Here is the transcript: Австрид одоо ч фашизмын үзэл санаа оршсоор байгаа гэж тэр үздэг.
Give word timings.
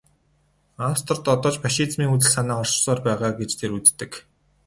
Австрид 0.89 1.23
одоо 1.33 1.49
ч 1.53 1.57
фашизмын 1.63 2.11
үзэл 2.15 2.31
санаа 2.35 2.59
оршсоор 2.63 2.99
байгаа 3.07 3.31
гэж 3.39 3.51
тэр 3.59 3.71
үздэг. 3.77 4.11